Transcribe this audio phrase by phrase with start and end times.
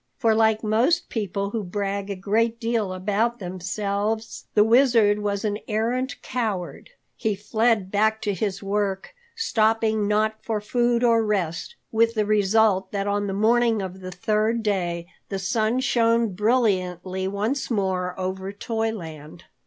[0.17, 5.59] For like most people who brag a great deal about themselves, the Wizard was an
[5.67, 6.89] arrant coward.
[7.15, 12.91] He fled back to his work, stopping not for food or rest, with the result
[12.91, 18.51] that on the morning of the third day the sun shone brilliantly once more over
[18.51, 19.43] Toyland.